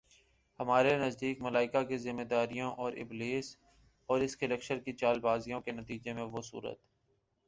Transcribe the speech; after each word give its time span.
ہمارے 0.59 0.95
نزدیک، 0.97 1.41
ملائکہ 1.41 1.81
کی 1.83 1.97
ذمہ 1.97 2.23
داریوں 2.23 2.71
اور 2.75 2.93
ابلیس 3.01 3.55
اور 4.09 4.21
اس 4.21 4.35
کے 4.37 4.47
لشکر 4.47 4.79
کی 4.79 4.93
چالبازیوں 4.93 5.61
کے 5.61 5.71
نتیجے 5.71 6.13
میں 6.13 6.23
وہ 6.23 6.41
صورتِ 6.41 6.79